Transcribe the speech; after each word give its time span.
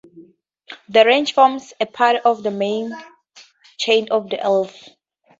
The 0.89 1.05
range 1.05 1.35
forms 1.35 1.73
a 1.79 1.85
part 1.85 2.23
of 2.25 2.41
the 2.41 2.49
main 2.49 2.91
chain 3.77 4.07
of 4.09 4.31
the 4.31 4.41
Alps. 4.41 4.89